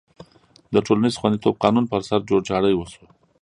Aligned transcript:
د 0.73 0.75
ټولنیز 0.85 1.15
خوندیتوب 1.19 1.55
قانون 1.63 1.85
پر 1.91 2.01
سر 2.07 2.19
جوړجاړی 2.29 2.73
وشو. 2.75 3.05